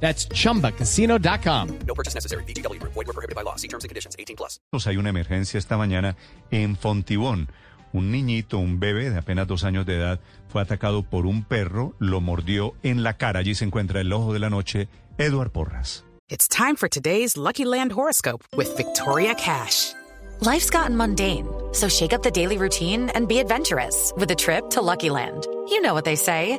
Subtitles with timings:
[0.00, 1.78] That's chumbacasino.com.
[1.86, 2.44] No purchase necessary.
[2.44, 2.92] VGW Group.
[2.94, 3.56] Void were prohibited by law.
[3.56, 4.14] See terms and conditions.
[4.18, 4.60] 18 plus.
[4.70, 6.16] Pues Hay una emergencia esta mañana
[6.50, 7.48] en Fontibón.
[7.92, 11.94] Un niñito, un bebé de apenas dos años de edad, fue atacado por un perro,
[11.98, 13.40] lo mordió en la cara.
[13.40, 16.04] Allí se encuentra el ojo de la noche, Eduard Porras.
[16.28, 19.94] It's time for today's Lucky Land horoscope with Victoria Cash.
[20.40, 24.68] Life's gotten mundane, so shake up the daily routine and be adventurous with a trip
[24.70, 25.46] to Lucky Land.
[25.70, 26.58] You know what they say.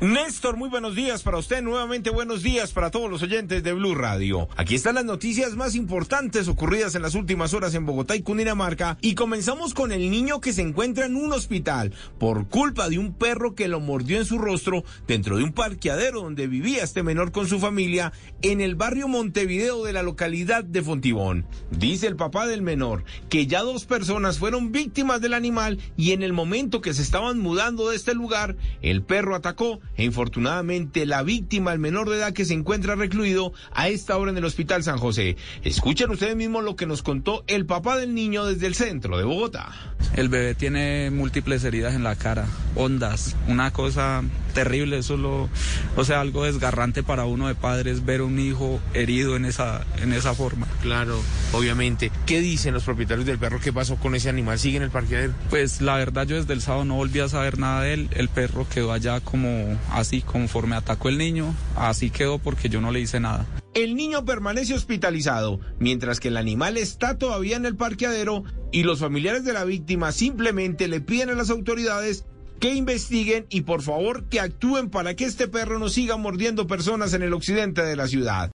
[0.00, 3.94] Néstor, muy buenos días para usted, nuevamente buenos días para todos los oyentes de Blue
[3.94, 4.48] Radio.
[4.56, 8.96] Aquí están las noticias más importantes ocurridas en las últimas horas en Bogotá y Cundinamarca
[9.02, 13.12] y comenzamos con el niño que se encuentra en un hospital por culpa de un
[13.12, 17.30] perro que lo mordió en su rostro dentro de un parqueadero donde vivía este menor
[17.30, 21.44] con su familia en el barrio Montevideo de la localidad de Fontibón.
[21.70, 26.22] Dice el papá del menor que ya dos personas fueron víctimas del animal y en
[26.22, 31.72] el momento que se estaban mudando de este lugar, el perro atacó infortunadamente la víctima,
[31.72, 34.98] el menor de edad que se encuentra recluido a esta hora en el Hospital San
[34.98, 35.36] José.
[35.62, 39.24] Escuchen ustedes mismos lo que nos contó el papá del niño desde el centro de
[39.24, 39.72] Bogotá.
[40.16, 44.22] El bebé tiene múltiples heridas en la cara, ondas, una cosa
[44.54, 45.48] terrible, eso lo,
[45.96, 50.12] o sea, algo desgarrante para uno de padres ver un hijo herido en esa, en
[50.12, 50.66] esa forma.
[50.82, 51.20] Claro,
[51.52, 52.10] obviamente.
[52.26, 53.60] ¿Qué dicen los propietarios del perro?
[53.60, 54.58] ¿Qué pasó con ese animal?
[54.58, 55.34] ¿Sigue en el parqueadero?
[55.50, 58.28] Pues la verdad yo desde el sábado no volví a saber nada de él, el
[58.28, 63.00] perro quedó allá como así, conforme atacó el niño, así quedó porque yo no le
[63.00, 63.46] hice nada.
[63.72, 68.42] El niño permanece hospitalizado, mientras que el animal está todavía en el parqueadero
[68.72, 72.24] y los familiares de la víctima simplemente le piden a las autoridades
[72.60, 77.14] que investiguen y por favor que actúen para que este perro no siga mordiendo personas
[77.14, 78.50] en el occidente de la ciudad.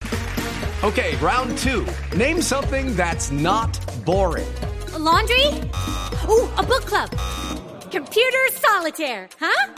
[0.83, 1.85] Okay, round two.
[2.17, 3.69] Name something that's not
[4.03, 4.47] boring.
[4.95, 5.45] A laundry?
[6.27, 7.09] Ooh, a book club.
[7.91, 9.73] Computer solitaire, huh?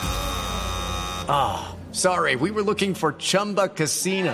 [1.28, 4.34] Ah, sorry, we were looking for Chumba Casino.